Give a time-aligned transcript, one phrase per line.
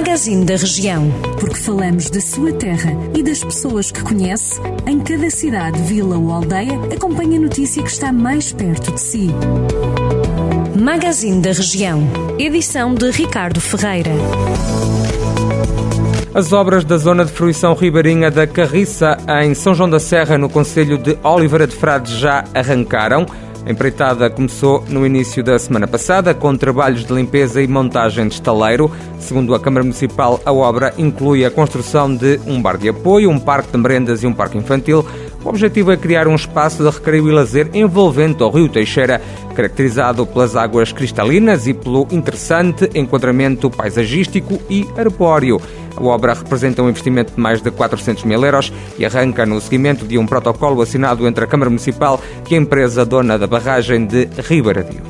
[0.00, 1.10] Magazine da Região.
[1.38, 6.32] Porque falamos da sua terra e das pessoas que conhece, em cada cidade, vila ou
[6.32, 9.28] aldeia, acompanhe a notícia que está mais perto de si.
[10.74, 12.02] Magazine da Região.
[12.38, 14.10] Edição de Ricardo Ferreira.
[16.32, 20.48] As obras da zona de fruição ribeirinha da Carriça, em São João da Serra, no
[20.48, 23.26] Conselho de Oliveira de Frades, já arrancaram.
[23.64, 28.34] A empreitada começou no início da semana passada com trabalhos de limpeza e montagem de
[28.34, 28.90] estaleiro.
[29.18, 33.38] Segundo a Câmara Municipal, a obra inclui a construção de um bar de apoio, um
[33.38, 35.04] parque de merendas e um parque infantil.
[35.44, 39.20] O objetivo é criar um espaço de recreio e lazer envolvente ao Rio Teixeira,
[39.60, 45.60] caracterizado pelas águas cristalinas e pelo interessante enquadramento paisagístico e arbóreo.
[45.94, 50.06] A obra representa um investimento de mais de 400 mil euros e arranca no seguimento
[50.06, 52.18] de um protocolo assinado entre a Câmara Municipal
[52.48, 55.02] e a empresa dona da barragem de Ribaradio.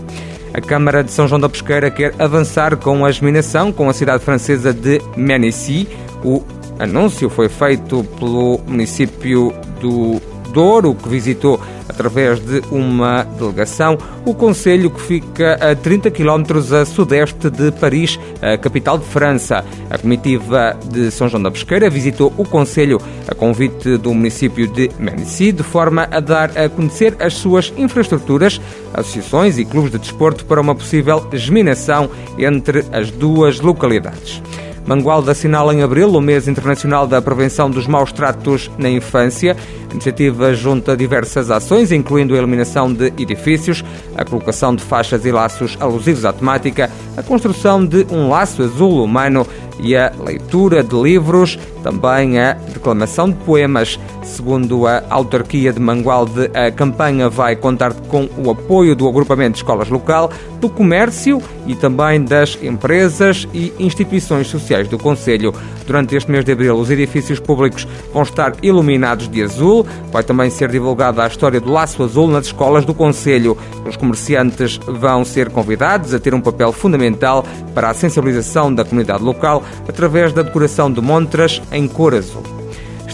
[0.53, 4.25] A Câmara de São João da Pesqueira quer avançar com a geminação com a cidade
[4.25, 5.87] francesa de Menessy.
[6.25, 6.43] O
[6.77, 10.21] anúncio foi feito pelo município do
[10.53, 16.45] Douro, que visitou através de uma delegação o Conselho que fica a 30 km
[16.81, 19.65] a sudeste de Paris, a capital de França.
[19.91, 24.91] A comitiva de São João da Pesqueira visitou o Conselho a convite do município de
[24.99, 28.61] Menessy, de forma a dar a conhecer as suas infraestruturas,
[28.95, 34.43] associações e clubes de desporto para uma possível geminação entre as duas localidades.
[34.91, 39.57] Mangualde assinala em abril o mês internacional da prevenção dos maus tratos na infância.
[39.89, 43.85] A iniciativa junta diversas ações, incluindo a eliminação de edifícios,
[44.17, 49.05] a colocação de faixas e laços alusivos à temática, a construção de um laço azul
[49.05, 49.47] humano
[49.79, 53.99] e a leitura de livros, também a declamação de poemas.
[54.23, 59.59] Segundo a autarquia de Mangualde, a campanha vai contar com o apoio do agrupamento de
[59.59, 65.55] escolas local, do comércio e também das empresas e instituições sociais do Conselho.
[65.87, 69.87] Durante este mês de abril, os edifícios públicos vão estar iluminados de azul.
[70.13, 73.57] Vai também ser divulgada a história do laço azul nas escolas do Conselho.
[73.87, 79.25] Os comerciantes vão ser convidados a ter um papel fundamental para a sensibilização da comunidade
[79.25, 82.43] local através da decoração de montras em cor azul.